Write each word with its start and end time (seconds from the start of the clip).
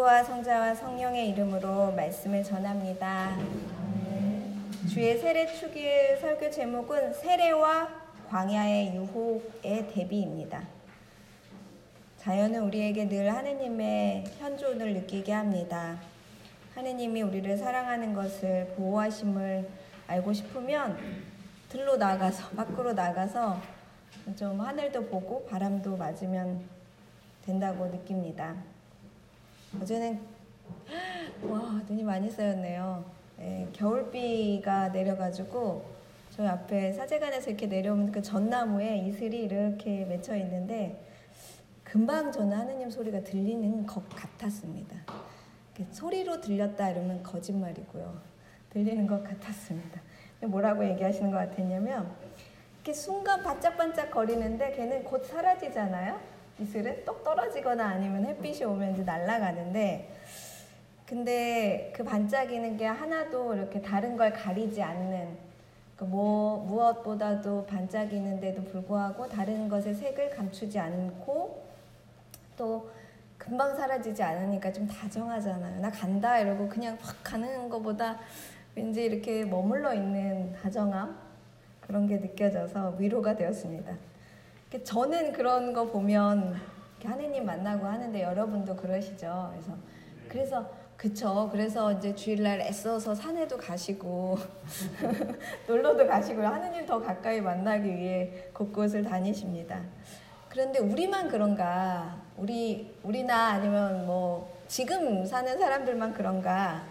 성부와 0.00 0.24
성자와 0.24 0.74
성령의 0.74 1.28
이름으로 1.30 1.92
말씀을 1.92 2.42
전합니다. 2.42 3.36
주의 4.88 5.18
세례 5.18 5.46
축일 5.46 6.16
설교 6.18 6.50
제목은 6.50 7.12
세례와 7.12 7.88
광야의 8.30 8.94
유혹의 8.94 9.88
대비입니다. 9.92 10.62
자연은 12.16 12.62
우리에게 12.62 13.08
늘 13.08 13.34
하느님의 13.34 14.24
현존을 14.38 14.94
느끼게 14.94 15.32
합니다. 15.32 15.98
하느님이 16.74 17.20
우리를 17.22 17.58
사랑하는 17.58 18.14
것을 18.14 18.72
보호하심을 18.76 19.68
알고 20.06 20.32
싶으면 20.32 20.98
들로 21.68 21.96
나가서 21.96 22.50
밖으로 22.50 22.94
나가서 22.94 23.60
좀 24.36 24.60
하늘도 24.60 25.06
보고 25.06 25.44
바람도 25.46 25.96
맞으면 25.96 26.62
된다고 27.44 27.86
느낍니다. 27.86 28.54
어제는 29.78 30.20
와 31.42 31.82
눈이 31.88 32.02
많이 32.02 32.30
쌓였네요. 32.30 33.04
네, 33.38 33.68
겨울비가 33.72 34.88
내려가지고 34.88 35.84
저희 36.30 36.46
앞에 36.48 36.92
사제관에서 36.92 37.50
이렇게 37.50 37.66
내려오는 37.66 38.10
그 38.10 38.20
전나무에 38.20 38.98
이슬이 38.98 39.44
이렇게 39.44 40.04
맺혀 40.04 40.36
있는데 40.36 41.06
금방 41.84 42.32
저는 42.32 42.56
하느님 42.56 42.90
소리가 42.90 43.22
들리는 43.22 43.86
것 43.86 44.08
같았습니다. 44.08 44.96
소리로 45.92 46.40
들렸다 46.40 46.90
이러면 46.90 47.22
거짓말이고요. 47.22 48.20
들리는 48.70 49.06
것 49.06 49.24
같았습니다. 49.24 50.00
뭐라고 50.42 50.84
얘기하시는 50.84 51.30
것 51.30 51.38
같았냐면 51.38 52.10
이렇게 52.76 52.92
순간 52.92 53.42
반짝반짝 53.42 54.10
거리는데 54.10 54.72
걔는 54.72 55.04
곧 55.04 55.24
사라지잖아요. 55.24 56.20
이슬은 56.60 57.04
똑 57.04 57.24
떨어지거나 57.24 57.84
아니면 57.84 58.26
햇빛이 58.26 58.64
오면 58.64 58.92
이제 58.92 59.02
날아가는데 59.02 60.08
근데 61.06 61.92
그 61.96 62.04
반짝이는 62.04 62.76
게 62.76 62.86
하나도 62.86 63.54
이렇게 63.54 63.80
다른 63.80 64.16
걸 64.16 64.32
가리지 64.32 64.80
않는 64.82 65.50
그 65.96 66.04
뭐, 66.04 66.64
무엇보다도 66.64 67.66
반짝이는데도 67.66 68.64
불구하고 68.64 69.28
다른 69.28 69.68
것의 69.68 69.94
색을 69.94 70.30
감추지 70.30 70.78
않고 70.78 71.62
또 72.56 72.90
금방 73.36 73.74
사라지지 73.76 74.22
않으니까 74.22 74.72
좀 74.72 74.86
다정하잖아요. 74.86 75.80
나 75.80 75.90
간다 75.90 76.38
이러고 76.38 76.68
그냥 76.68 76.96
확 77.00 77.16
가는 77.24 77.68
것보다 77.68 78.18
왠지 78.74 79.04
이렇게 79.04 79.44
머물러 79.44 79.92
있는 79.92 80.52
다정함 80.52 81.18
그런 81.80 82.06
게 82.06 82.18
느껴져서 82.18 82.96
위로가 82.98 83.34
되었습니다. 83.34 84.09
저는 84.78 85.32
그런 85.32 85.72
거 85.72 85.86
보면 85.86 86.60
하느님 87.04 87.44
만나고 87.44 87.86
하는데 87.86 88.22
여러분도 88.22 88.76
그러시죠. 88.76 89.50
그래서 89.52 89.76
그래서 90.28 90.70
그쵸. 90.96 91.48
그래서 91.50 91.92
이제 91.92 92.14
주일날 92.14 92.60
애써서 92.60 93.14
산에도 93.14 93.56
가시고 93.56 94.38
놀러도 95.66 96.06
가시고 96.06 96.42
하느님 96.42 96.86
더 96.86 97.00
가까이 97.00 97.40
만나기 97.40 97.88
위해 97.88 98.48
곳곳을 98.54 99.02
다니십니다. 99.02 99.80
그런데 100.48 100.78
우리만 100.78 101.28
그런가? 101.28 102.16
우리 102.36 102.94
우리나 103.02 103.52
아니면 103.52 104.06
뭐 104.06 104.60
지금 104.68 105.24
사는 105.24 105.58
사람들만 105.58 106.12
그런가? 106.12 106.84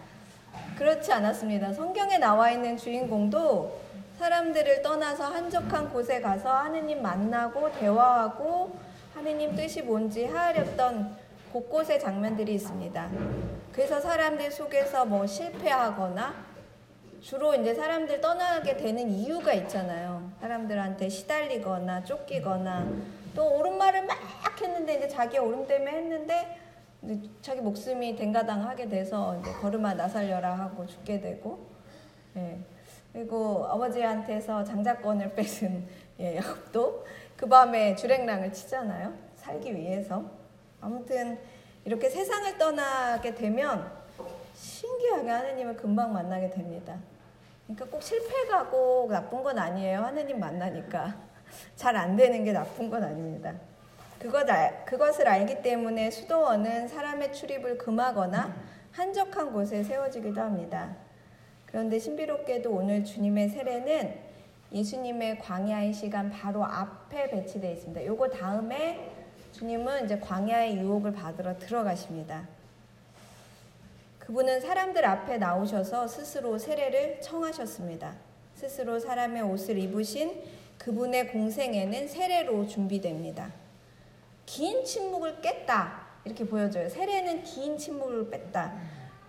그렇지 0.76 1.12
않았습니다. 1.12 1.72
성경에 1.72 2.18
나와 2.18 2.50
있는 2.50 2.76
주인공도 2.76 3.79
사람들을 4.20 4.82
떠나서 4.82 5.24
한적한 5.24 5.88
곳에 5.88 6.20
가서 6.20 6.52
하느님 6.52 7.00
만나고 7.00 7.72
대화하고 7.72 8.70
하느님 9.14 9.56
뜻이 9.56 9.80
뭔지 9.80 10.26
헤아렸던 10.26 11.16
곳곳의 11.50 11.98
장면들이 11.98 12.52
있습니다. 12.52 13.10
그래서 13.72 13.98
사람들 13.98 14.50
속에서 14.50 15.06
뭐 15.06 15.26
실패하거나 15.26 16.34
주로 17.22 17.54
이제 17.54 17.74
사람들 17.74 18.20
떠나게 18.20 18.76
되는 18.76 19.08
이유가 19.10 19.54
있잖아요. 19.54 20.30
사람들한테 20.42 21.08
시달리거나 21.08 22.04
쫓기거나 22.04 22.88
또 23.34 23.56
옳은 23.56 23.78
말을 23.78 24.04
막 24.04 24.18
했는데 24.60 24.96
이제 24.96 25.08
자기 25.08 25.38
옳은 25.38 25.66
때문에 25.66 25.92
했는데 25.92 26.58
자기 27.40 27.62
목숨이 27.62 28.16
댕가당 28.16 28.68
하게 28.68 28.86
돼서 28.86 29.38
이제 29.40 29.50
걸음아 29.62 29.94
나 29.94 30.06
살려라 30.06 30.58
하고 30.58 30.86
죽게 30.86 31.22
되고 31.22 31.66
예. 32.36 32.58
그리고 33.12 33.66
아버지한테서 33.66 34.64
장자권을 34.64 35.34
뺏은 35.34 35.86
예, 36.20 36.36
야곱도 36.36 37.06
그 37.36 37.46
밤에 37.46 37.96
주랭랑을 37.96 38.52
치잖아요. 38.52 39.12
살기 39.36 39.74
위해서. 39.74 40.24
아무튼 40.80 41.38
이렇게 41.84 42.08
세상을 42.08 42.58
떠나게 42.58 43.34
되면 43.34 43.90
신기하게 44.54 45.28
하느님을 45.28 45.76
금방 45.76 46.12
만나게 46.12 46.50
됩니다. 46.50 46.96
그러니까 47.66 47.86
꼭 47.86 48.02
실패가 48.02 48.66
꼭 48.66 49.10
나쁜 49.10 49.42
건 49.42 49.58
아니에요. 49.58 50.00
하느님 50.02 50.38
만나니까. 50.38 51.14
잘 51.76 51.96
안 51.96 52.14
되는 52.16 52.44
게 52.44 52.52
나쁜 52.52 52.88
건 52.90 53.02
아닙니다. 53.02 53.52
그것 54.20 54.48
알, 54.48 54.84
그것을 54.84 55.26
알기 55.26 55.62
때문에 55.62 56.10
수도원은 56.10 56.88
사람의 56.88 57.32
출입을 57.32 57.78
금하거나 57.78 58.54
한적한 58.92 59.52
곳에 59.52 59.82
세워지기도 59.82 60.40
합니다. 60.40 60.94
그런데 61.70 61.98
신비롭게도 61.98 62.70
오늘 62.70 63.04
주님의 63.04 63.48
세례는 63.48 64.30
예수님의 64.72 65.38
광야의 65.38 65.92
시간 65.92 66.30
바로 66.30 66.64
앞에 66.64 67.30
배치되어 67.30 67.72
있습니다. 67.72 68.04
요거 68.06 68.28
다음에 68.30 69.10
주님은 69.52 70.04
이제 70.04 70.18
광야의 70.18 70.78
유혹을 70.78 71.12
받으러 71.12 71.58
들어가십니다. 71.58 72.48
그분은 74.18 74.60
사람들 74.60 75.04
앞에 75.04 75.38
나오셔서 75.38 76.06
스스로 76.06 76.56
세례를 76.56 77.20
청하셨습니다. 77.20 78.14
스스로 78.54 78.98
사람의 78.98 79.42
옷을 79.42 79.78
입으신 79.78 80.42
그분의 80.78 81.28
공생에는 81.28 82.06
세례로 82.06 82.66
준비됩니다. 82.66 83.52
긴 84.46 84.84
침묵을 84.84 85.40
깼다. 85.40 86.06
이렇게 86.24 86.46
보여져요. 86.46 86.88
세례는 86.88 87.42
긴 87.42 87.76
침묵을 87.76 88.30
뺐다. 88.30 88.74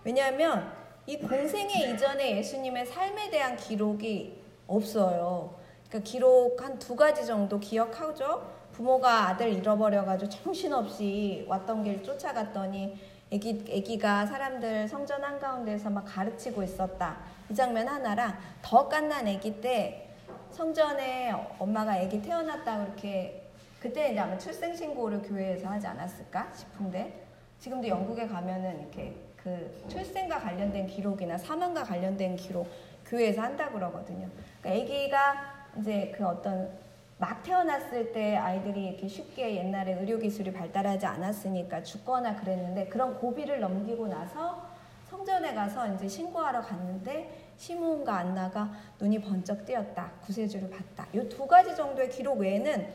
왜냐하면 0.04 0.81
이 1.06 1.18
공생애 1.18 1.90
이전에 1.92 2.36
예수님의 2.38 2.86
삶에 2.86 3.30
대한 3.30 3.56
기록이 3.56 4.40
없어요. 4.66 5.54
그러니까 5.88 6.08
기록 6.10 6.62
한 6.62 6.78
두 6.78 6.94
가지 6.96 7.26
정도 7.26 7.58
기억하죠. 7.58 8.50
부모가 8.72 9.28
아들 9.28 9.52
잃어버려가지고 9.52 10.30
정신없이 10.30 11.44
왔던 11.48 11.84
길 11.84 12.02
쫓아갔더니 12.02 12.96
애기, 13.30 13.64
애기가 13.68 14.26
사람들 14.26 14.88
성전 14.88 15.22
한가운데서 15.22 15.90
막 15.90 16.04
가르치고 16.06 16.62
있었다. 16.62 17.18
이 17.50 17.54
장면 17.54 17.88
하나랑 17.88 18.38
더 18.62 18.88
깐난 18.88 19.26
애기 19.26 19.60
때 19.60 20.08
성전에 20.50 21.32
엄마가 21.58 21.98
애기 21.98 22.22
태어났다 22.22 22.84
그렇게 22.84 23.42
그때 23.80 24.10
이제 24.12 24.20
아마 24.20 24.38
출생신고를 24.38 25.22
교회에서 25.22 25.68
하지 25.68 25.86
않았을까 25.86 26.52
싶은데 26.54 27.26
지금도 27.58 27.88
영국에 27.88 28.26
가면은 28.28 28.80
이렇게 28.80 29.14
그 29.42 29.84
출생과 29.88 30.38
관련된 30.38 30.86
기록이나 30.86 31.36
사망과 31.36 31.82
관련된 31.84 32.36
기록 32.36 32.68
교회에서 33.06 33.42
한다 33.42 33.70
그러거든요. 33.70 34.28
그러니까 34.60 34.84
아기가 34.84 35.34
이제 35.80 36.12
그 36.16 36.26
어떤 36.26 36.70
막 37.18 37.42
태어났을 37.42 38.12
때 38.12 38.36
아이들이 38.36 38.88
이렇게 38.88 39.06
쉽게 39.08 39.56
옛날에 39.56 39.94
의료 39.94 40.18
기술이 40.18 40.52
발달하지 40.52 41.06
않았으니까 41.06 41.82
죽거나 41.82 42.36
그랬는데 42.36 42.86
그런 42.86 43.14
고비를 43.18 43.60
넘기고 43.60 44.08
나서 44.08 44.66
성전에 45.10 45.54
가서 45.54 45.92
이제 45.94 46.08
신고하러 46.08 46.62
갔는데 46.62 47.52
시므온과 47.58 48.16
안나가 48.16 48.70
눈이 48.98 49.20
번쩍 49.20 49.64
뜨였다. 49.66 50.10
구세주를 50.24 50.70
봤다. 50.70 51.06
이 51.14 51.28
두 51.28 51.46
가지 51.46 51.76
정도의 51.76 52.08
기록 52.10 52.38
외에는 52.38 52.88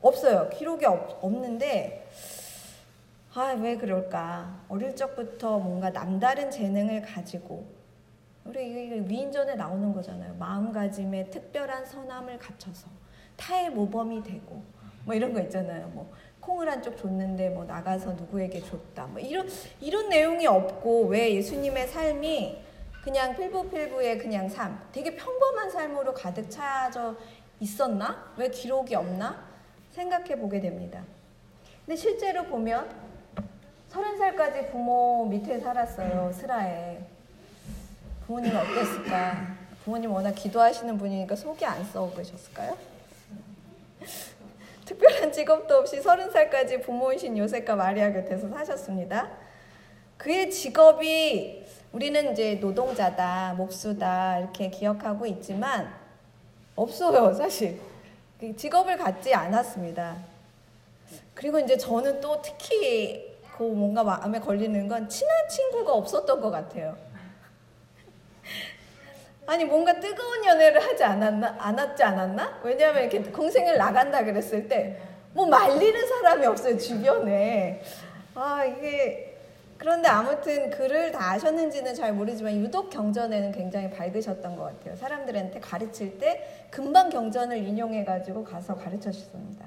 없어요. 0.00 0.48
기록이 0.50 0.84
없, 0.86 1.18
없는데 1.22 2.08
아, 3.38 3.52
왜 3.52 3.76
그럴까? 3.76 4.64
어릴 4.70 4.96
적부터 4.96 5.58
뭔가 5.58 5.90
남다른 5.90 6.50
재능을 6.50 7.02
가지고 7.02 7.66
우리 8.46 8.98
위인전에 9.06 9.56
나오는 9.56 9.92
거잖아요. 9.92 10.34
마음가짐에 10.38 11.28
특별한 11.28 11.84
선함을 11.84 12.38
갖춰서 12.38 12.88
타의 13.36 13.68
모범이 13.68 14.22
되고 14.22 14.62
뭐 15.04 15.14
이런 15.14 15.34
거 15.34 15.40
있잖아요. 15.42 15.88
뭐 15.88 16.10
콩을 16.40 16.70
한쪽 16.70 16.96
줬는데 16.96 17.50
뭐 17.50 17.66
나가서 17.66 18.12
누구에게 18.14 18.62
줬다. 18.62 19.06
뭐 19.08 19.20
이런 19.20 19.46
이런 19.82 20.08
내용이 20.08 20.46
없고 20.46 21.08
왜 21.08 21.34
예수님의 21.34 21.88
삶이 21.88 22.64
그냥 23.04 23.36
필부필부의 23.36 24.16
그냥 24.16 24.48
삶, 24.48 24.80
되게 24.92 25.14
평범한 25.14 25.68
삶으로 25.68 26.14
가득 26.14 26.48
차져 26.48 27.14
있었나? 27.60 28.32
왜 28.38 28.48
기록이 28.48 28.94
없나? 28.94 29.46
생각해 29.90 30.38
보게 30.38 30.58
됩니다. 30.58 31.04
근데 31.84 31.96
실제로 31.96 32.44
보면 32.44 33.05
서른 33.96 34.18
살까지 34.18 34.66
부모 34.66 35.24
밑에 35.24 35.58
살았어요, 35.58 36.30
스라에. 36.30 36.98
부모님 38.26 38.54
어땠을까? 38.54 39.56
부모님 39.84 40.12
워낙 40.12 40.32
기도하시는 40.32 40.98
분이니까 40.98 41.34
속이 41.34 41.64
안 41.64 41.82
썩으셨을까요? 41.82 42.76
특별한 44.84 45.32
직업도 45.32 45.76
없이 45.76 46.02
서른 46.02 46.30
살까지 46.30 46.82
부모이신 46.82 47.38
요셉과 47.38 47.74
마리아 47.74 48.12
곁에서 48.12 48.50
사셨습니다. 48.50 49.30
그의 50.18 50.50
직업이 50.50 51.64
우리는 51.90 52.32
이제 52.32 52.56
노동자다, 52.56 53.54
목수다 53.56 54.40
이렇게 54.40 54.68
기억하고 54.68 55.24
있지만 55.24 55.90
없어요, 56.74 57.32
사실. 57.32 57.80
그 58.38 58.54
직업을 58.54 58.98
갖지 58.98 59.32
않았습니다. 59.32 60.18
그리고 61.32 61.58
이제 61.58 61.78
저는 61.78 62.20
또 62.20 62.42
특히 62.42 63.25
그 63.56 63.62
뭔가 63.62 64.04
마음에 64.04 64.38
걸리는 64.38 64.88
건 64.88 65.08
친한 65.08 65.48
친구가 65.48 65.92
없었던 65.92 66.40
것 66.40 66.50
같아요. 66.50 66.96
아니 69.46 69.64
뭔가 69.64 69.98
뜨거운 69.98 70.44
연애를 70.44 70.82
하지 70.84 71.04
않았나 71.04 71.56
않았지 71.58 72.02
않았나? 72.02 72.60
왜냐하면 72.62 73.02
이렇게 73.04 73.22
공생을 73.30 73.76
나간다 73.78 74.24
그랬을 74.24 74.68
때 74.68 75.16
뭐 75.36 75.44
말리는 75.44 76.06
사람이 76.08 76.46
없어요 76.46 76.78
주변에. 76.78 77.82
아 78.34 78.64
이게 78.64 79.36
그런데 79.76 80.08
아무튼 80.08 80.70
글을 80.70 81.12
다 81.12 81.32
아셨는지는 81.32 81.94
잘 81.94 82.14
모르지만 82.14 82.56
유독 82.56 82.88
경전에는 82.88 83.52
굉장히 83.52 83.90
밝으셨던 83.90 84.56
것 84.56 84.64
같아요. 84.64 84.96
사람들한테 84.96 85.60
가르칠 85.60 86.18
때 86.18 86.66
금방 86.70 87.10
경전을 87.10 87.58
인용해 87.58 88.06
가지고 88.06 88.44
가서 88.44 88.76
가르쳐 88.76 89.10
주셨습니다. 89.10 89.66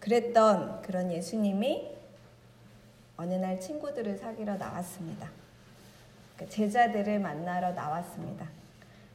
그랬던 0.00 0.80
그런 0.80 1.12
예수님이 1.12 1.93
어느 3.16 3.34
날 3.34 3.60
친구들을 3.60 4.16
사귀러 4.18 4.56
나왔습니다. 4.56 5.30
그 6.36 6.48
제자들을 6.48 7.20
만나러 7.20 7.72
나왔습니다. 7.72 8.48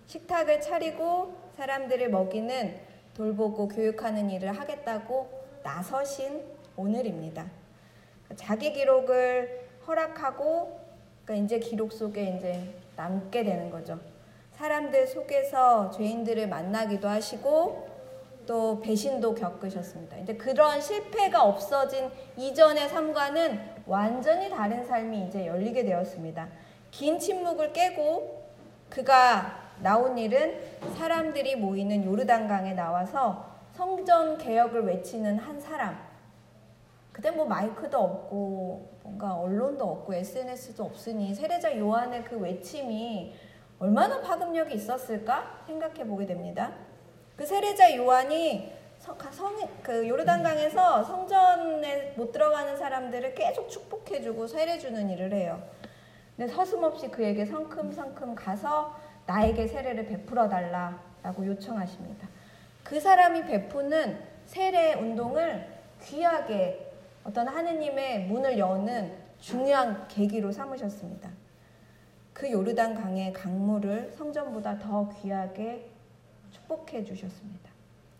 식탁을 0.07 0.61
차리고 0.61 1.35
사람들을 1.57 2.09
먹이는 2.09 2.79
돌보고 3.15 3.67
교육하는 3.67 4.29
일을 4.29 4.57
하겠다고 4.57 5.29
나서신 5.63 6.43
오늘입니다. 6.77 7.45
자기 8.35 8.71
기록을 8.71 9.67
허락하고 9.85 10.79
그러니까 11.25 11.45
이제 11.45 11.59
기록 11.59 11.91
속에 11.91 12.37
이제 12.37 12.73
남게 12.95 13.43
되는 13.43 13.69
거죠. 13.69 13.99
사람들 14.53 15.07
속에서 15.07 15.91
죄인들을 15.91 16.47
만나기도 16.47 17.07
하시고 17.07 17.87
또 18.45 18.81
배신도 18.81 19.35
겪으셨습니다. 19.35 20.17
이제 20.17 20.35
그런 20.35 20.81
실패가 20.81 21.43
없어진 21.43 22.09
이전의 22.35 22.89
삶과는 22.89 23.78
완전히 23.89 24.51
다른 24.51 24.85
삶이 24.85 25.25
이제 25.25 25.47
열리게 25.47 25.83
되었습니다. 25.83 26.47
긴 26.91 27.17
침묵을 27.17 27.73
깨고 27.73 28.43
그가 28.87 29.73
나온 29.81 30.15
일은 30.15 30.61
사람들이 30.95 31.55
모이는 31.55 32.05
요르단강에 32.05 32.73
나와서 32.73 33.49
성전 33.73 34.37
개혁을 34.37 34.85
외치는 34.85 35.39
한 35.39 35.59
사람. 35.59 35.97
그때 37.11 37.31
뭐 37.31 37.45
마이크도 37.45 37.97
없고 37.97 38.89
뭔가 39.01 39.33
언론도 39.33 39.83
없고 39.83 40.13
SNS도 40.13 40.83
없으니 40.83 41.33
세례자 41.33 41.75
요한의 41.79 42.23
그 42.25 42.37
외침이 42.37 43.33
얼마나 43.79 44.21
파급력이 44.21 44.75
있었을까 44.75 45.63
생각해 45.65 46.05
보게 46.05 46.27
됩니다. 46.27 46.73
그 47.35 47.43
세례자 47.43 47.95
요한이 47.95 48.71
성, 49.31 49.55
그 49.81 50.07
요르단강에서 50.07 51.03
성전에 51.03 52.13
못 52.15 52.31
들어가는 52.31 52.77
사람들을 52.77 53.33
계속 53.35 53.69
축복해주고 53.69 54.47
세례주는 54.47 55.09
일을 55.09 55.33
해요. 55.33 55.61
근데 56.35 56.51
서슴없이 56.53 57.09
그에게 57.09 57.45
성큼성큼 57.45 58.35
가서 58.35 58.95
나에게 59.25 59.67
세례를 59.67 60.05
베풀어 60.05 60.47
달라라고 60.47 61.45
요청하십니다. 61.45 62.27
그 62.83 62.99
사람이 62.99 63.45
베푸는 63.45 64.19
세례 64.45 64.95
운동을 64.95 65.67
귀하게 66.01 66.91
어떤 67.23 67.47
하느님의 67.47 68.25
문을 68.25 68.57
여는 68.57 69.13
중요한 69.39 70.07
계기로 70.07 70.51
삼으셨습니다. 70.51 71.29
그 72.33 72.49
요르단 72.49 72.95
강의 72.95 73.33
강물을 73.33 74.13
성전보다 74.17 74.79
더 74.79 75.09
귀하게 75.09 75.89
축복해 76.51 77.03
주셨습니다. 77.03 77.68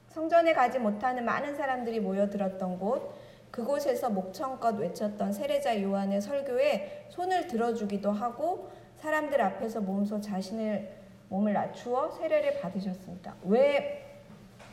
성전에 0.10 0.54
가지 0.54 0.80
못하는 0.80 1.24
많은 1.24 1.56
사람들이 1.56 2.00
모여들었던 2.00 2.80
곳, 2.80 3.14
그곳에서 3.52 4.10
목청껏 4.10 4.78
외쳤던 4.78 5.34
세례자 5.34 5.82
요한의 5.82 6.22
설교에 6.22 7.08
손을 7.10 7.48
들어주기도 7.48 8.12
하고 8.12 8.70
사람들 8.98 9.42
앞에서 9.42 9.82
몸소 9.82 10.22
자신을 10.22 10.98
몸을 11.30 11.54
낮추어 11.54 12.10
세례를 12.12 12.60
받으셨습니다. 12.60 13.36
왜 13.44 14.20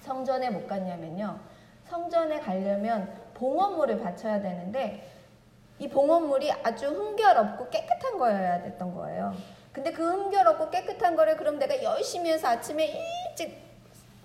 성전에 0.01 0.51
못 0.51 0.67
갔냐면요. 0.67 1.39
성전에 1.85 2.41
가려면 2.41 3.13
봉헌물을 3.35 4.01
바쳐야 4.01 4.41
되는데 4.41 5.07
이 5.79 5.89
봉헌물이 5.89 6.51
아주 6.65 6.87
흥결없고 6.87 7.69
깨끗한 7.69 8.19
거여야 8.19 8.63
됐던 8.63 8.95
거예요. 8.95 9.35
근데 9.73 9.93
그 9.93 10.03
흥결없고 10.03 10.71
깨끗한 10.71 11.17
거를 11.17 11.37
그럼 11.37 11.59
내가 11.59 11.83
열심히 11.83 12.33
해서 12.33 12.49
아침에 12.49 12.87
일찍 12.87 13.66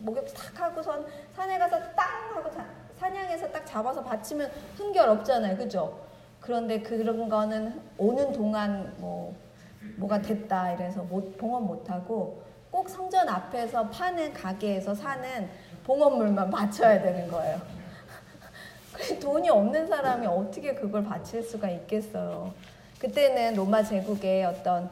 목욕 0.02 0.26
탁 0.34 0.60
하고선 0.60 1.06
산에 1.36 1.58
가서 1.58 1.78
땅 1.96 2.36
하고 2.36 2.50
사냥해서 3.00 3.50
딱 3.52 3.66
잡아서 3.66 4.04
바치면 4.04 4.52
흥결없잖아요. 4.78 5.58
그죠? 5.58 6.00
그런데 6.40 6.82
그런 6.82 7.30
거는 7.30 7.82
오는 7.98 8.32
동안 8.32 8.94
뭐 8.98 9.36
뭐가 9.98 10.22
됐다 10.22 10.74
이래서 10.74 11.02
못, 11.04 11.38
봉헌 11.38 11.66
못하고 11.66 12.44
꼭 12.70 12.90
성전 12.90 13.28
앞에서 13.28 13.90
파는 13.90 14.34
가게에서 14.34 14.94
사는 14.94 15.50
봉헌물만 15.84 16.50
바쳐야 16.50 17.02
되는 17.02 17.28
거예요. 17.30 17.60
돈이 19.22 19.50
없는 19.50 19.88
사람이 19.88 20.28
어떻게 20.28 20.74
그걸 20.74 21.04
바칠 21.04 21.44
수가 21.44 21.70
있겠어요. 21.70 22.54
그때는 23.00 23.56
로마 23.56 23.84
제국에 23.84 24.44
어떤 24.46 24.90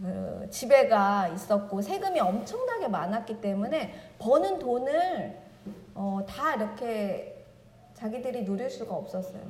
그 0.00 0.46
지배가 0.50 1.28
있었고 1.28 1.80
세금이 1.82 2.18
엄청나게 2.20 2.88
많았기 2.88 3.40
때문에 3.40 3.94
버는 4.18 4.58
돈을 4.58 5.38
어, 5.94 6.20
다 6.28 6.54
이렇게 6.54 7.44
자기들이 7.94 8.44
누릴 8.44 8.70
수가 8.70 8.94
없었어요. 8.94 9.42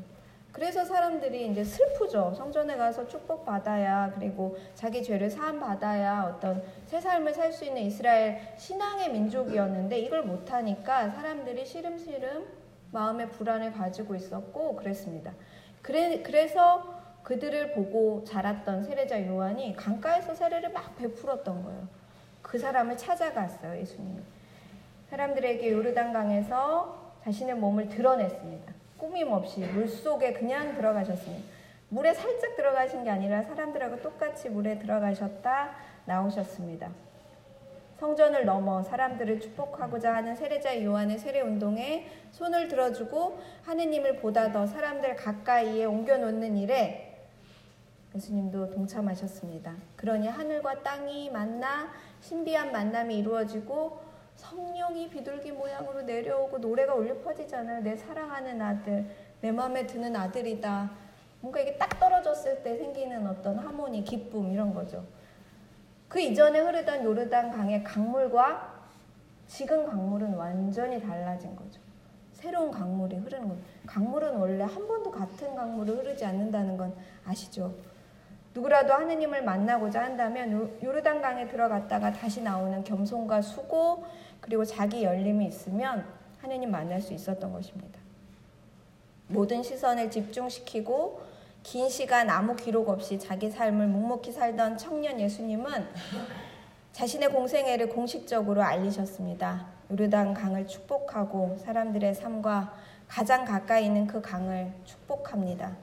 그래서 0.53 0.85
사람들이 0.85 1.47
이제 1.47 1.65
슬프죠. 1.65 2.35
성전에 2.37 2.77
가서 2.77 3.09
축복받아야 3.09 4.12
그리고 4.15 4.59
자기 4.75 5.03
죄를 5.03 5.31
사함받아야 5.31 6.25
어떤 6.25 6.62
새 6.85 7.00
삶을 7.00 7.33
살 7.33 7.53
수 7.53 7.65
있는 7.65 7.81
이스라엘 7.83 8.39
신앙의 8.59 9.12
민족이었는데 9.12 9.99
이걸 9.99 10.23
못하니까 10.25 11.09
사람들이 11.09 11.65
시름시름 11.65 12.47
마음의 12.91 13.31
불안을 13.31 13.73
가지고 13.73 14.15
있었고 14.15 14.77
그랬습니다. 14.77 15.33
그래, 15.81 16.23
그래서 16.23 17.01
그들을 17.22 17.72
보고 17.72 18.24
자랐던 18.24 18.84
세례자 18.84 19.26
요한이 19.26 19.76
강가에서 19.76 20.34
세례를 20.34 20.70
막 20.72 20.96
베풀었던 20.96 21.62
거예요. 21.62 21.88
그 22.43 22.58
사람을 22.58 22.96
찾아갔어요, 22.96 23.79
예수님이. 23.79 24.20
사람들에게 25.10 25.72
요르단강에서 25.72 27.14
자신의 27.24 27.55
몸을 27.56 27.88
드러냈습니다. 27.88 28.72
꾸밈 28.98 29.32
없이 29.32 29.60
물 29.60 29.88
속에 29.88 30.32
그냥 30.32 30.74
들어가셨습니다. 30.74 31.44
물에 31.91 32.14
살짝 32.14 32.56
들어가신 32.56 33.05
게 33.05 33.10
아니라 33.10 33.43
사람들하고 33.43 34.00
똑같이 34.00 34.48
물에 34.48 34.79
들어가셨다 34.79 35.74
나오셨습니다. 36.06 36.91
성전을 37.98 38.44
넘어 38.44 38.82
사람들을 38.82 39.38
축복하고자 39.38 40.12
하는 40.12 40.34
세례자 40.34 40.82
요한의 40.82 41.19
세례 41.19 41.41
운동에 41.41 42.08
손을 42.32 42.67
들어주고 42.67 43.38
하느님을 43.64 44.17
보다 44.17 44.50
더 44.50 44.67
사람들 44.67 45.14
가까이에 45.14 45.84
옮겨놓는 45.84 46.56
일에 46.56 47.11
예수님도 48.14 48.70
동참하셨습니다. 48.70 49.74
그러니 49.96 50.28
하늘과 50.28 50.82
땅이 50.82 51.31
만나 51.31 51.90
신비한 52.20 52.70
만남이 52.70 53.19
이루어지고 53.19 54.00
성령이 54.36 55.08
비둘기 55.10 55.52
모양으로 55.52 56.02
내려오고 56.02 56.58
노래가 56.58 56.94
울려 56.94 57.19
퍼지잖아요. 57.20 57.82
내 57.82 57.96
사랑하는 57.96 58.60
아들, 58.60 59.06
내 59.40 59.52
마음에 59.52 59.86
드는 59.86 60.14
아들이다. 60.14 60.90
뭔가 61.40 61.60
이게 61.60 61.76
딱 61.76 61.98
떨어졌을 61.98 62.62
때 62.62 62.76
생기는 62.76 63.26
어떤 63.26 63.58
하모니, 63.58 64.04
기쁨 64.04 64.52
이런 64.52 64.72
거죠. 64.74 65.04
그 66.08 66.20
이전에 66.20 66.60
흐르던 66.60 67.04
요르단 67.04 67.50
강의 67.50 67.82
강물과 67.82 68.72
지금 69.46 69.86
강물은 69.86 70.34
완전히 70.34 71.00
달라진 71.00 71.56
거죠. 71.56 71.81
새로운 72.32 72.70
강물이 72.70 73.16
흐르는 73.16 73.48
거죠. 73.48 73.60
강물은 73.86 74.36
원래 74.36 74.64
한 74.64 74.86
번도 74.86 75.10
같은 75.10 75.54
강물을 75.54 75.98
흐르지 75.98 76.24
않는다는 76.24 76.76
건 76.76 76.94
아시죠? 77.24 77.72
누구라도 78.55 78.93
하느님을 78.93 79.43
만나고자 79.43 80.03
한다면 80.03 80.79
요르단 80.82 81.23
강에 81.23 81.49
들어갔다가 81.49 82.13
다시 82.13 82.43
나오는 82.43 82.85
겸손과 82.85 83.41
수고 83.43 84.05
그리고 84.41 84.65
자기 84.65 85.05
열림이 85.05 85.47
있으면 85.47 86.05
하느님 86.39 86.71
만날 86.71 87.01
수 87.01 87.15
있었던 87.15 87.53
것입니다. 87.53 87.99
모든 89.29 89.63
시선을 89.63 90.11
집중시키고 90.11 91.23
긴 91.63 91.89
시간 91.89 92.29
아무 92.29 92.56
기록 92.56 92.89
없이 92.89 93.19
자기 93.19 93.51
삶을 93.51 93.87
묵묵히 93.87 94.32
살던 94.32 94.77
청년 94.77 95.19
예수님은 95.21 95.87
자신의 96.93 97.31
공생애를 97.31 97.89
공식적으로 97.89 98.63
알리셨습니다. 98.63 99.67
요르단 99.91 100.35
강을 100.35 100.67
축복하고 100.67 101.56
사람들의 101.65 102.15
삶과 102.15 102.75
가장 103.09 103.44
가까이 103.44 103.87
있는 103.87 104.06
그 104.06 104.21
강을 104.21 104.73
축복합니다. 104.85 105.77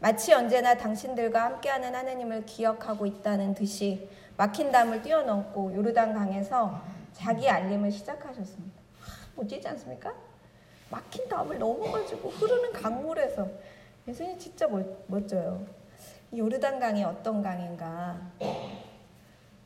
마치 0.00 0.32
언제나 0.32 0.76
당신들과 0.76 1.42
함께하는 1.44 1.94
하느님을 1.94 2.46
기억하고 2.46 3.04
있다는 3.04 3.54
듯이 3.54 4.08
막힌 4.36 4.70
담을 4.70 5.02
뛰어넘고 5.02 5.74
요르단 5.74 6.14
강에서 6.14 6.80
자기 7.12 7.48
알림을 7.48 7.90
시작하셨습니다. 7.90 8.78
멋지지 9.34 9.66
않습니까? 9.68 10.14
막힌 10.90 11.28
담을 11.28 11.58
넘어가지고 11.58 12.28
흐르는 12.30 12.72
강물에서 12.72 13.48
예수님 14.06 14.38
진짜 14.38 14.68
멋, 14.68 14.86
멋져요. 15.08 15.66
요르단 16.34 16.78
강이 16.78 17.02
어떤 17.02 17.42
강인가? 17.42 18.20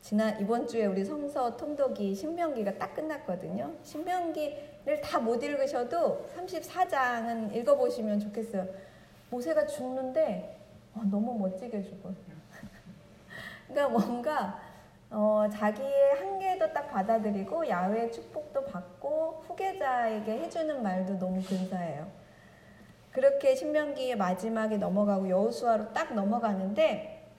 지난 0.01 0.39
이번 0.41 0.67
주에 0.67 0.85
우리 0.85 1.05
성서 1.05 1.55
통독이 1.55 2.13
신명기가 2.15 2.77
딱 2.77 2.93
끝났거든요. 2.95 3.71
신명기를 3.83 4.99
다 5.03 5.19
못 5.19 5.41
읽으셔도 5.43 6.27
34장은 6.35 7.55
읽어보시면 7.55 8.19
좋겠어요. 8.19 8.67
모세가 9.33 9.65
죽는데 9.65 10.59
어, 10.93 11.01
너무 11.09 11.37
멋지게 11.39 11.81
죽어요. 11.81 12.13
그러니까 13.67 13.89
뭔가 13.89 14.59
어, 15.09 15.47
자기의 15.51 16.15
한계도 16.15 16.71
딱 16.71 16.89
받아들이고 16.89 17.67
야외의 17.67 18.11
축복도 18.11 18.65
받고 18.65 19.43
후계자에게 19.47 20.39
해주는 20.39 20.81
말도 20.81 21.17
너무 21.17 21.41
근사해요. 21.41 22.07
그렇게 23.11 23.55
신명기의 23.55 24.15
마지막에 24.17 24.77
넘어가고 24.77 25.29
여우수아로 25.29 25.93
딱 25.93 26.13
넘어가는데 26.13 27.31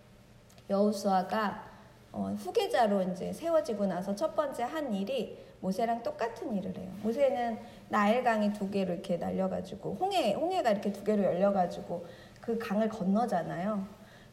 여우수아가 0.71 1.74
어, 2.15 2.33
후계자로 2.39 3.03
이제 3.03 3.33
세워지고 3.33 3.87
나서 3.87 4.15
첫 4.15 4.37
번째 4.37 4.63
한 4.63 4.95
일이 4.95 5.37
모세랑 5.61 6.05
똑같은 6.05 6.55
일을 6.55 6.77
해요. 6.79 6.89
모세는 7.03 7.59
나일강이 7.89 8.53
두 8.53 8.71
개로 8.71 8.93
이렇게 8.93 9.17
날려가지고 9.17 9.97
홍해 9.99 10.35
홍해가 10.35 10.71
이렇게 10.71 10.93
두 10.93 11.03
개로 11.03 11.25
열려가지고 11.25 12.07
그 12.41 12.57
강을 12.57 12.89
건너잖아요. 12.89 13.85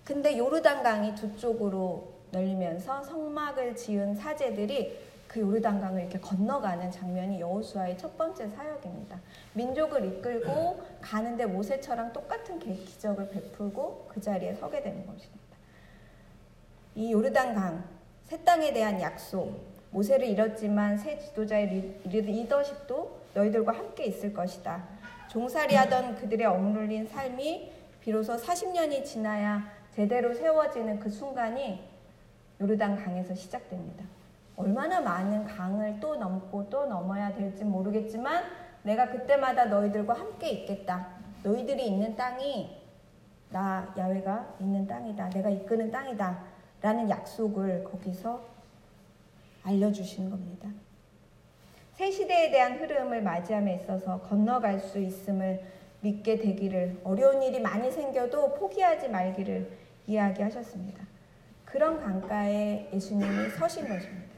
근데 0.04 0.38
요르단 0.38 0.84
강이 0.84 1.16
두 1.16 1.36
쪽으로 1.38 2.08
널리면서 2.32 3.02
성막을 3.02 3.76
지은 3.76 4.14
사제들이 4.14 5.00
그 5.28 5.40
요르단 5.40 5.82
강을 5.82 6.02
이렇게 6.02 6.20
건너가는 6.20 6.92
장면이 6.92 7.40
여호수아의 7.40 7.98
첫 7.98 8.16
번째 8.16 8.48
사역입니다. 8.48 9.20
민족을 9.54 10.06
이끌고 10.06 10.80
가는데 11.02 11.48
모세처럼 11.48 12.14
똑같은 12.14 12.60
기적을 12.60 13.30
베풀고 13.30 14.08
그 14.08 14.22
자리에 14.22 14.54
서게 14.54 14.84
되는 14.84 15.04
것입니다. 15.08 15.51
이 16.96 17.12
요르단강 17.12 17.84
새 18.26 18.44
땅에 18.44 18.74
대한 18.74 19.00
약속 19.02 19.60
모세를 19.92 20.28
잃었지만 20.28 20.98
새 20.98 21.18
지도자의 21.18 22.02
리더십도 22.06 23.22
너희들과 23.34 23.74
함께 23.74 24.06
있을 24.06 24.34
것이다. 24.34 24.84
종살이하던 25.30 26.16
그들의 26.16 26.46
억눌린 26.46 27.08
삶이 27.08 27.72
비로소 28.02 28.36
40년이 28.36 29.06
지나야 29.06 29.64
제대로 29.96 30.34
세워지는 30.34 31.00
그 31.00 31.10
순간이 31.10 31.82
요르단 32.60 33.02
강에서 33.04 33.34
시작됩니다. 33.36 34.06
얼마나 34.58 35.00
많은 35.00 35.46
강을 35.46 36.00
또 36.00 36.16
넘고 36.16 36.70
또 36.70 36.86
넘어야 36.86 37.34
될지 37.34 37.64
모르겠지만 37.64 38.44
내가 38.84 39.10
그때마다 39.10 39.66
너희들과 39.66 40.14
함께 40.14 40.50
있겠다. 40.50 41.08
너희들이 41.44 41.88
있는 41.88 42.16
땅이 42.16 42.78
나 43.50 43.94
야외가 43.98 44.56
있는 44.60 44.86
땅이다. 44.88 45.30
내가 45.30 45.50
이끄는 45.50 45.92
땅이다. 45.92 46.52
라는 46.82 47.10
약속을 47.10 47.84
거기서 47.84 48.44
알려주시는 49.64 50.30
겁니다. 50.30 50.70
새 51.94 52.10
시대에 52.10 52.50
대한 52.50 52.80
흐름을 52.80 53.22
맞이함에 53.22 53.76
있어서 53.76 54.22
건너갈 54.22 54.80
수 54.80 54.98
있음을 54.98 55.64
믿게 56.02 56.40
되기를 56.40 57.02
어려운 57.04 57.44
일이 57.44 57.60
많이 57.60 57.92
생겨도 57.92 58.56
포기하지 58.56 59.10
말기를 59.10 59.72
이야기하셨습니다. 60.08 61.06
그런 61.66 62.00
강가에 62.00 62.90
예수님이 62.92 63.50
서신 63.52 63.88
것입니다. 63.88 64.32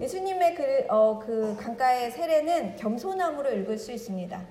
예수님의 0.00 0.54
그, 0.54 0.86
어, 0.88 1.18
그 1.18 1.56
강가의 1.58 2.10
세례는 2.10 2.76
겸손함으로 2.76 3.52
읽을 3.52 3.78
수 3.78 3.92
있습니다. 3.92 4.42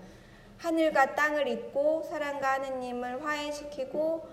하늘과 0.57 1.15
땅을 1.15 1.47
잇고 1.47 2.03
사랑과 2.03 2.53
하느님을 2.53 3.23
화해시키고 3.23 4.27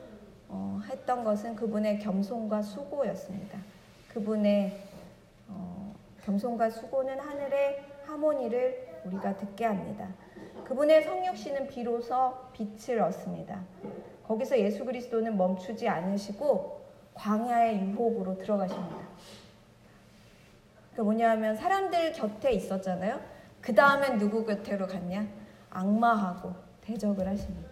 어, 0.52 0.80
했던 0.86 1.24
것은 1.24 1.56
그분의 1.56 1.98
겸손과 1.98 2.60
수고였습니다. 2.60 3.58
그분의 4.12 4.78
어, 5.48 5.94
겸손과 6.24 6.68
수고는 6.68 7.18
하늘의 7.18 7.82
하모니를 8.04 9.00
우리가 9.06 9.36
듣게 9.38 9.64
합니다. 9.64 10.08
그분의 10.64 11.02
성육신은 11.04 11.68
비로소 11.68 12.34
빛을 12.52 13.00
얻습니다. 13.00 13.62
거기서 14.26 14.58
예수 14.58 14.84
그리스도는 14.84 15.36
멈추지 15.36 15.88
않으시고 15.88 16.82
광야의 17.14 17.80
유혹으로 17.80 18.36
들어가십니다. 18.38 18.96
그 20.94 21.00
뭐냐면 21.00 21.56
사람들 21.56 22.12
곁에 22.12 22.52
있었잖아요. 22.52 23.18
그 23.62 23.74
다음엔 23.74 24.18
누구 24.18 24.44
곁으로 24.44 24.86
갔냐? 24.86 25.26
악마하고 25.70 26.52
대적을 26.82 27.26
하십니다. 27.26 27.71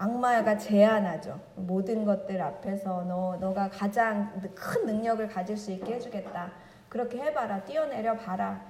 악마가 0.00 0.56
제안하죠. 0.56 1.38
모든 1.56 2.06
것들 2.06 2.40
앞에서 2.40 3.04
너 3.04 3.36
너가 3.36 3.68
가장 3.68 4.32
큰 4.54 4.86
능력을 4.86 5.28
가질 5.28 5.58
수 5.58 5.70
있게 5.72 5.96
해주겠다. 5.96 6.50
그렇게 6.88 7.20
해봐라. 7.20 7.62
뛰어내려 7.64 8.16
봐라. 8.16 8.62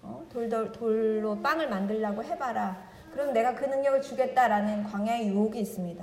어? 0.00 0.24
돌, 0.32 0.48
돌로 0.72 1.38
빵을 1.42 1.68
만들라고 1.68 2.24
해봐라. 2.24 2.78
그럼 3.12 3.34
내가 3.34 3.54
그 3.54 3.66
능력을 3.66 4.00
주겠다라는 4.00 4.84
광야의 4.84 5.28
유혹이 5.28 5.60
있습니다. 5.60 6.02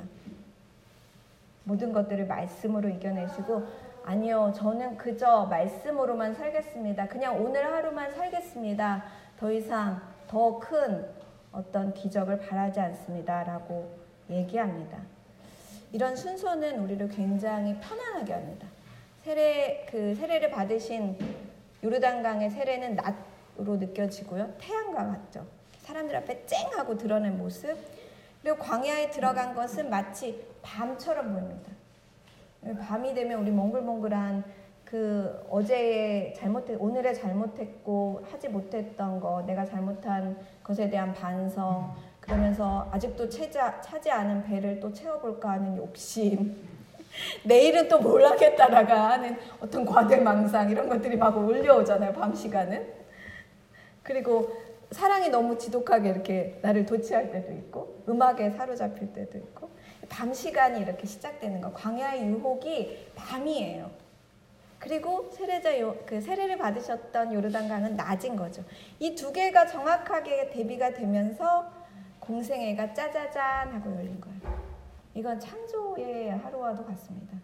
모든 1.64 1.92
것들을 1.92 2.28
말씀으로 2.28 2.88
이겨내시고 2.88 3.66
아니요 4.06 4.54
저는 4.56 4.96
그저 4.98 5.48
말씀으로만 5.48 6.36
살겠습니다. 6.36 7.08
그냥 7.08 7.44
오늘 7.44 7.66
하루만 7.66 8.14
살겠습니다. 8.14 9.04
더 9.40 9.52
이상 9.52 10.00
더 10.28 10.60
큰 10.60 11.04
어떤 11.52 11.96
기적을 11.96 12.40
바라지 12.42 12.80
않습니다. 12.80 13.44
라고 13.44 13.90
얘기합니다. 14.30 15.00
이런 15.92 16.16
순서는 16.16 16.80
우리를 16.80 17.08
굉장히 17.10 17.78
편안하게 17.80 18.34
합니다. 18.34 18.68
세례 19.24 19.86
그 19.90 20.16
세례를 20.16 20.52
받으신 20.52 21.18
요르단강의 21.84 22.50
세례는 22.50 22.96
낮으로 22.96 23.78
느껴지고요. 23.78 24.54
태양과 24.58 25.06
같죠. 25.06 25.46
사람들 25.82 26.16
앞에 26.18 26.46
쨍 26.46 26.78
하고 26.78 26.98
드러낸 26.98 27.38
모습. 27.38 27.78
그리고 28.42 28.58
광야에 28.58 29.10
들어간 29.10 29.56
것은 29.56 29.90
마치 29.90 30.46
밤처럼 30.62 31.34
보입니다. 31.34 31.72
밤이 32.82 33.14
되면 33.14 33.40
우리 33.40 33.52
몽글몽글한 33.52 34.44
그 34.84 35.46
어제의 35.50 36.34
잘못했 36.34 36.78
오늘의 36.80 37.14
잘못했고 37.16 38.26
하지 38.32 38.48
못했던 38.48 39.20
거 39.20 39.44
내가 39.46 39.66
잘못한 39.66 40.38
것에 40.64 40.90
대한 40.90 41.14
반성 41.14 41.94
그러면서 42.28 42.88
아직도 42.92 43.30
차지, 43.30 43.58
차지 43.82 44.12
않은 44.12 44.44
배를 44.44 44.80
또 44.82 44.92
채워볼까 44.92 45.52
하는 45.52 45.78
욕심 45.78 46.56
내일은 47.46 47.88
또 47.88 48.00
뭘 48.00 48.24
하겠다라가 48.26 49.12
하는 49.12 49.38
어떤 49.62 49.86
과대망상 49.86 50.70
이런 50.70 50.90
것들이 50.90 51.16
막 51.18 51.36
올려오잖아요 51.38 52.12
밤 52.14 52.36
시간은 52.36 52.86
그리고 54.04 54.52
사랑이 54.92 55.30
너무 55.30 55.58
지독하게 55.58 56.10
이렇게 56.10 56.60
나를 56.62 56.86
도취할 56.86 57.32
때도 57.32 57.52
있고 57.54 58.04
음악에 58.08 58.52
사로잡힐 58.52 59.14
때도 59.14 59.38
있고 59.38 59.70
밤 60.10 60.34
시간이 60.34 60.80
이렇게 60.82 61.08
시작되는 61.08 61.60
거 61.62 61.72
광야의 61.74 62.26
유혹이 62.28 63.12
밤이에요. 63.16 63.90
그리고 64.80 65.30
세례자 65.34 65.80
요, 65.82 65.98
그 66.06 66.22
세례를 66.22 66.58
받으셨던 66.58 67.34
요르단강은 67.34 67.98
낮인 67.98 68.36
거죠. 68.38 68.64
이 69.00 69.16
두 69.16 69.34
개가 69.34 69.66
정확하게 69.66 70.52
대비가 70.52 70.94
되면서 70.94 71.70
공생애가 72.28 72.94
짜자잔 72.94 73.72
하고 73.74 73.96
열린 73.96 74.20
거예요. 74.20 74.38
이건 75.14 75.40
창조의 75.40 76.32
하루와도 76.32 76.86
같습니다. 76.86 77.38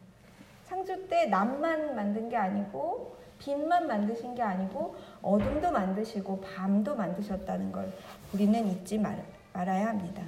창조 0.65 1.07
때 1.07 1.25
낮만 1.27 1.95
만든 1.95 2.27
게 2.27 2.35
아니고 2.35 3.15
빛만 3.39 3.87
만드신 3.87 4.35
게 4.35 4.41
아니고 4.41 4.95
어둠도 5.21 5.71
만드시고 5.71 6.41
밤도 6.41 6.95
만드셨다는 6.95 7.71
걸 7.71 7.91
우리는 8.33 8.67
잊지 8.67 8.97
말, 8.99 9.23
말아야 9.53 9.87
합니다. 9.87 10.21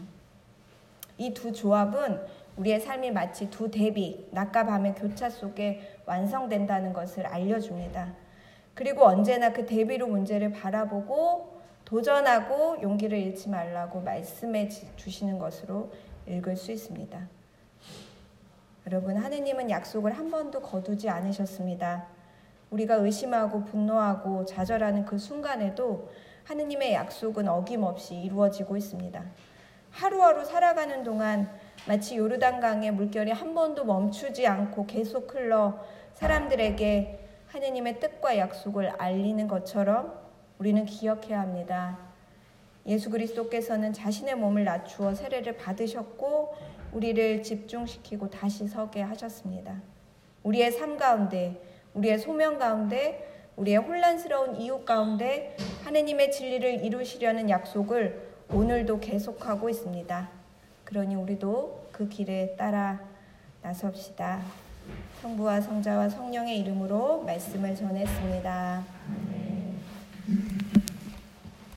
이 1.17 1.33
두 1.33 1.51
조합은 1.51 2.21
우리의 2.57 2.79
삶이 2.79 3.11
마치 3.11 3.49
두 3.49 3.69
대비, 3.69 4.27
낮과 4.31 4.65
밤의 4.65 4.95
교차 4.95 5.29
속에 5.29 5.99
완성된다는 6.05 6.93
것을 6.93 7.25
알려줍니다. 7.25 8.13
그리고 8.73 9.05
언제나 9.05 9.51
그 9.51 9.65
대비로 9.65 10.07
문제를 10.07 10.51
바라보고 10.51 11.54
도전하고 11.85 12.81
용기를 12.81 13.17
잃지 13.17 13.49
말라고 13.49 14.01
말씀해 14.01 14.69
주시는 14.69 15.37
것으로 15.37 15.91
읽을 16.27 16.57
수 16.57 16.71
있습니다. 16.71 17.27
여러분, 18.87 19.17
하느님은 19.17 19.69
약속을 19.69 20.17
한 20.17 20.29
번도 20.29 20.61
거두지 20.61 21.09
않으셨습니다. 21.09 22.07
우리가 22.71 22.95
의심하고 22.95 23.65
분노하고 23.65 24.45
좌절하는 24.45 25.05
그 25.05 25.17
순간에도 25.17 26.09
하느님의 26.43 26.93
약속은 26.93 27.47
어김없이 27.47 28.15
이루어지고 28.15 28.77
있습니다. 28.77 29.23
하루하루 29.91 30.43
살아가는 30.43 31.03
동안 31.03 31.49
마치 31.87 32.17
요르단강의 32.17 32.91
물결이 32.91 33.31
한 33.31 33.53
번도 33.53 33.85
멈추지 33.85 34.45
않고 34.45 34.87
계속 34.87 35.33
흘러 35.33 35.79
사람들에게 36.13 37.27
하느님의 37.47 37.99
뜻과 37.99 38.37
약속을 38.37 38.89
알리는 38.97 39.47
것처럼 39.47 40.24
우리는 40.59 40.85
기억해야 40.85 41.41
합니다. 41.41 41.97
예수 42.85 43.09
그리스도께서는 43.09 43.93
자신의 43.93 44.35
몸을 44.35 44.63
낮추어 44.63 45.15
세례를 45.15 45.57
받으셨고 45.57 46.55
우리를 46.93 47.43
집중시키고 47.43 48.29
다시 48.29 48.67
서게 48.67 49.01
하셨습니다. 49.01 49.81
우리의 50.43 50.71
삶 50.71 50.97
가운데, 50.97 51.61
우리의 51.93 52.19
소명 52.19 52.59
가운데, 52.59 53.51
우리의 53.57 53.77
혼란스러운 53.77 54.55
이유 54.57 54.83
가운데 54.85 55.55
하느님의 55.83 56.31
진리를 56.31 56.83
이루시려는 56.85 57.49
약속을 57.49 58.33
오늘도 58.53 58.99
계속하고 58.99 59.69
있습니다. 59.69 60.29
그러니 60.83 61.15
우리도 61.15 61.89
그 61.91 62.07
길에 62.07 62.55
따라 62.57 62.99
나섭시다. 63.61 64.41
성부와 65.21 65.61
성자와 65.61 66.09
성령의 66.09 66.59
이름으로 66.59 67.23
말씀을 67.23 67.75
전했습니다. 67.75 69.44